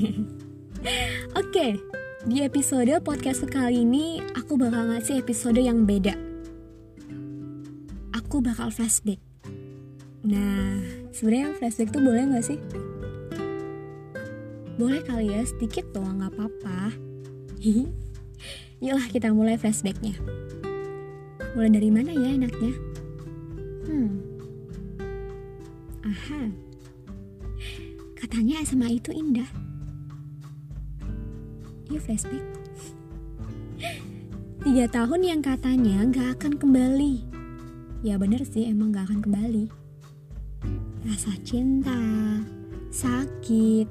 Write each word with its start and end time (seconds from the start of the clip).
Oke, 1.40 1.76
di 2.24 2.40
episode 2.40 2.88
podcast 3.04 3.44
kali 3.44 3.84
ini 3.84 4.20
aku 4.32 4.56
bakal 4.56 4.88
ngasih 4.88 5.20
episode 5.20 5.60
yang 5.60 5.84
beda 5.84 6.16
Aku 8.16 8.40
bakal 8.40 8.72
flashback 8.72 9.20
Nah, 10.24 10.80
sebenarnya 11.12 11.56
flashback 11.60 11.92
tuh 11.92 12.00
boleh 12.00 12.32
gak 12.32 12.44
sih? 12.44 12.58
Boleh 14.80 15.04
kali 15.04 15.36
ya, 15.36 15.44
sedikit 15.44 15.84
doang 15.92 16.24
gak 16.24 16.32
apa-apa 16.32 16.96
Yuklah 18.84 19.08
kita 19.12 19.28
mulai 19.36 19.60
flashbacknya 19.60 20.16
Mulai 21.52 21.70
dari 21.76 21.90
mana 21.92 22.10
ya 22.14 22.28
enaknya? 22.40 22.72
Hmm 23.84 24.10
Aha 26.08 26.70
Katanya 28.20 28.62
SMA 28.62 29.00
itu 29.00 29.10
indah. 29.16 29.48
Yuk 31.90 32.06
flashback. 32.06 32.44
Tiga 34.62 34.86
tahun 34.86 35.20
yang 35.26 35.40
katanya 35.42 36.06
gak 36.06 36.38
akan 36.38 36.54
kembali. 36.54 37.26
Ya 38.06 38.14
bener 38.14 38.46
sih 38.46 38.70
emang 38.70 38.94
gak 38.94 39.10
akan 39.10 39.20
kembali. 39.26 39.66
Rasa 41.02 41.34
cinta, 41.42 41.98
sakit. 42.94 43.90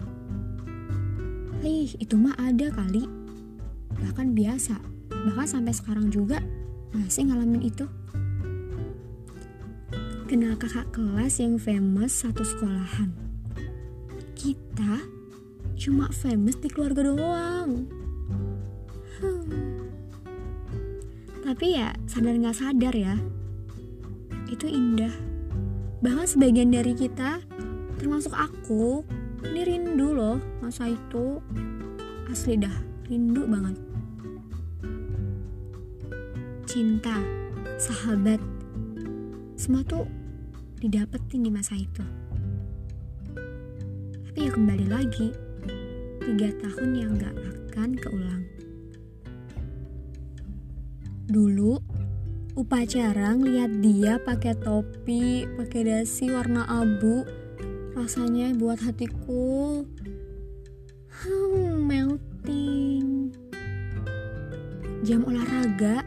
Ih, 1.59 1.91
itu 1.99 2.15
mah 2.15 2.39
ada 2.39 2.71
kali. 2.71 3.03
Bahkan 3.99 4.31
biasa. 4.31 4.79
Bahkan 5.11 5.47
sampai 5.59 5.75
sekarang 5.75 6.07
juga 6.07 6.39
masih 6.95 7.27
ngalamin 7.27 7.67
itu. 7.67 7.83
Kenal 10.31 10.55
kakak 10.55 10.87
kelas 10.95 11.43
yang 11.43 11.59
famous 11.59 12.23
satu 12.23 12.47
sekolahan 12.47 13.28
cuma 15.79 16.11
famous 16.11 16.59
di 16.59 16.67
keluarga 16.67 17.07
doang. 17.07 17.87
Hmm. 19.23 19.87
Tapi 21.39 21.79
ya 21.79 21.95
sadar 22.03 22.35
nggak 22.35 22.59
sadar 22.59 22.91
ya, 22.91 23.15
itu 24.51 24.67
indah. 24.67 25.15
Bahkan 26.03 26.27
sebagian 26.27 26.75
dari 26.75 26.91
kita, 26.91 27.39
termasuk 27.95 28.35
aku, 28.35 29.07
ini 29.47 29.63
rindu 29.63 30.11
loh 30.11 30.37
masa 30.59 30.91
itu. 30.91 31.39
Asli 32.27 32.59
dah, 32.59 32.75
rindu 33.07 33.47
banget. 33.47 33.79
Cinta, 36.67 37.17
sahabat, 37.79 38.37
semua 39.55 39.81
tuh 39.87 40.05
didapetin 40.83 41.47
di 41.47 41.51
masa 41.51 41.73
itu. 41.75 42.05
Tapi 44.29 44.37
ya 44.45 44.51
kembali 44.53 44.85
lagi, 44.85 45.48
tiga 46.29 46.53
tahun 46.61 46.89
yang 46.93 47.17
gak 47.17 47.33
akan 47.73 47.97
keulang. 47.97 48.45
Dulu, 51.25 51.81
upacara 52.53 53.33
ngeliat 53.33 53.81
dia 53.81 54.21
pakai 54.21 54.53
topi, 54.61 55.49
pakai 55.57 55.89
dasi 55.89 56.29
warna 56.29 56.69
abu, 56.69 57.25
rasanya 57.97 58.53
buat 58.53 58.77
hatiku 58.77 59.81
hmm, 61.25 61.73
melting. 61.89 63.33
Jam 65.01 65.25
olahraga, 65.25 66.05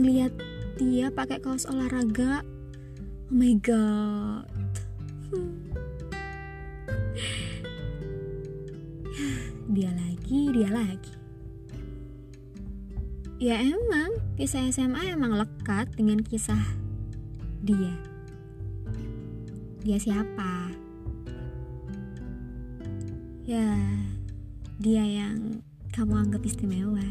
ngeliat 0.00 0.32
dia 0.80 1.12
pakai 1.12 1.44
kaos 1.44 1.68
olahraga, 1.68 2.40
oh 3.28 3.36
my 3.36 3.52
god. 3.60 4.48
Hmm. 5.28 5.60
dia 9.68 9.92
lagi, 9.92 10.48
dia 10.48 10.70
lagi. 10.72 11.14
Ya 13.38 13.60
emang, 13.62 14.18
kisah 14.34 14.66
SMA 14.72 15.14
emang 15.14 15.36
lekat 15.36 15.94
dengan 15.94 16.18
kisah 16.24 16.58
dia. 17.62 17.94
Dia 19.84 19.98
siapa? 20.00 20.74
Ya, 23.46 23.76
dia 24.80 25.04
yang 25.06 25.62
kamu 25.94 26.28
anggap 26.28 26.42
istimewa. 26.42 27.04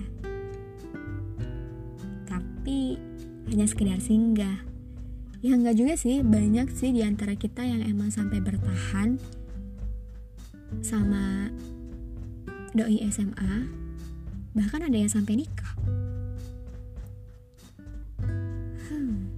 Tapi 2.27 2.99
hanya 3.47 3.65
sekedar 3.69 4.03
singgah. 4.03 4.67
Ya 5.39 5.55
enggak 5.55 5.79
juga 5.79 5.93
sih, 5.95 6.25
banyak 6.25 6.73
sih 6.73 6.91
di 6.91 7.05
antara 7.05 7.37
kita 7.37 7.63
yang 7.63 7.85
emang 7.85 8.11
sampai 8.11 8.41
bertahan 8.43 9.21
sama 10.83 11.53
doi 12.77 13.01
SMA, 13.09 13.65
bahkan 14.53 14.85
ada 14.85 14.93
yang 14.93 15.09
sampai 15.09 15.41
nikah. 15.41 15.73
Hmm. 18.85 19.33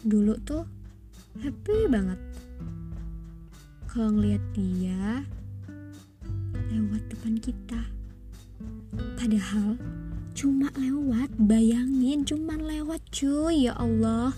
Dulu 0.00 0.32
tuh 0.40 0.64
happy 1.44 1.92
banget 1.92 2.16
kalau 3.92 4.16
ngeliat 4.16 4.40
dia 4.56 5.28
lewat 6.72 7.02
depan 7.12 7.36
kita. 7.36 7.80
Padahal 9.20 9.76
cuma 10.32 10.72
lewat, 10.80 11.28
bayangin 11.36 12.24
cuma 12.24 12.56
lewat 12.56 13.04
cuy, 13.12 13.68
ya 13.68 13.76
Allah. 13.76 14.32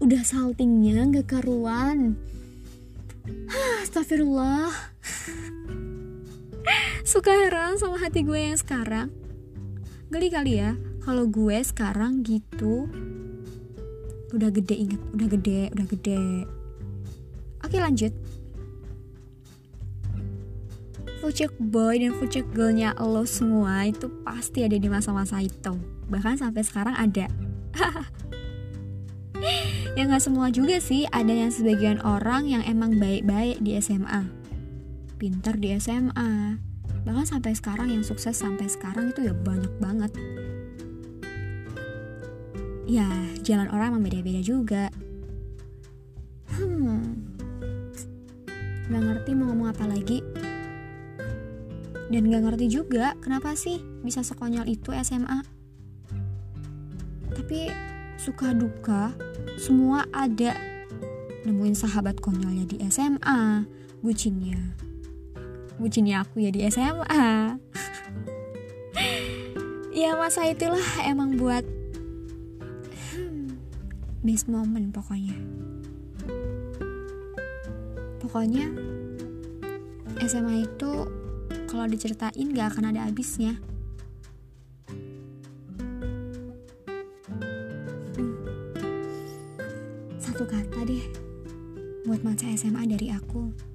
Udah 0.00 0.24
saltingnya 0.24 1.04
gak 1.12 1.36
karuan. 1.36 2.16
Astagfirullah 3.84 4.72
suka 7.04 7.30
heran 7.30 7.76
sama 7.76 8.00
hati 8.00 8.24
gue 8.24 8.40
yang 8.40 8.56
sekarang. 8.56 9.12
Geli 10.08 10.28
kali 10.32 10.56
ya 10.56 10.72
kalau 11.04 11.28
gue 11.28 11.60
sekarang 11.60 12.24
gitu. 12.24 12.88
Udah 14.32 14.48
gede 14.48 14.74
inget. 14.74 15.00
Udah 15.12 15.28
gede 15.28 15.60
udah 15.76 15.86
gede. 15.86 16.24
Oke 17.60 17.76
lanjut. 17.76 18.12
Fucek 21.20 21.52
boy 21.60 22.00
dan 22.00 22.12
fucek 22.16 22.44
girlnya 22.52 22.92
lo 23.00 23.24
semua 23.24 23.88
itu 23.88 24.08
pasti 24.24 24.64
ada 24.64 24.76
di 24.76 24.88
masa-masa 24.88 25.40
itu. 25.44 25.76
Bahkan 26.08 26.40
sampai 26.40 26.62
sekarang 26.64 26.96
ada. 26.96 27.28
Ya 29.94 30.10
nggak 30.10 30.26
semua 30.26 30.50
juga 30.50 30.82
sih. 30.82 31.06
Ada 31.14 31.30
yang 31.30 31.54
sebagian 31.54 32.02
orang 32.02 32.50
yang 32.50 32.66
emang 32.66 32.98
baik-baik 32.98 33.62
di 33.62 33.78
SMA 33.78 34.26
pintar 35.24 35.56
di 35.56 35.72
SMA 35.78 36.58
bahkan 37.04 37.28
sampai 37.28 37.52
sekarang 37.52 37.92
yang 37.92 38.04
sukses 38.04 38.34
sampai 38.34 38.68
sekarang 38.68 39.12
itu 39.12 39.28
ya 39.28 39.36
banyak 39.36 39.70
banget. 39.80 40.12
Ya 42.84 43.08
jalan 43.44 43.68
orang 43.72 43.96
emang 43.96 44.04
beda-beda 44.04 44.40
juga. 44.40 44.84
Hmm. 46.56 47.24
Nggak 48.88 49.02
ngerti 49.04 49.30
mau 49.36 49.52
ngomong 49.52 49.68
apa 49.72 49.84
lagi. 49.88 50.24
Dan 52.12 52.28
nggak 52.28 52.44
ngerti 52.44 52.66
juga 52.68 53.16
kenapa 53.20 53.56
sih 53.56 53.80
bisa 54.04 54.20
sekonyol 54.20 54.68
itu 54.68 54.92
SMA 55.00 55.54
tapi 57.44 57.68
suka 58.16 58.56
duka 58.56 59.12
semua 59.60 60.08
ada. 60.14 60.56
Nemuin 61.44 61.76
sahabat 61.76 62.24
konyolnya 62.24 62.64
di 62.64 62.80
SMA 62.88 63.68
bucinnya 64.00 64.83
bucinnya 65.80 66.22
aku 66.22 66.44
ya 66.44 66.50
di 66.54 66.62
SMA 66.70 67.58
ya 69.94 70.10
masa 70.18 70.46
itulah 70.50 70.82
emang 71.06 71.38
buat 71.38 71.62
best 74.24 74.48
moment 74.48 74.88
pokoknya. 74.88 75.36
Pokoknya 78.24 78.72
SMA 80.24 80.64
itu 80.64 80.92
kalau 81.68 81.84
diceritain 81.84 82.56
gak 82.56 82.72
akan 82.72 82.88
ada 82.88 83.04
habisnya. 83.04 83.60
Hmm. 88.16 88.34
satu 90.16 90.48
kata 90.48 90.88
deh 90.88 91.04
buat 92.08 92.24
masa 92.24 92.48
SMA 92.56 92.88
dari 92.88 93.12
aku 93.12 93.73